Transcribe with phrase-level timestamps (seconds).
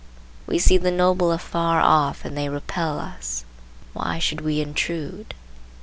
[0.47, 3.45] We see the noble afar off and they repel us;
[3.93, 5.35] why should we intrude?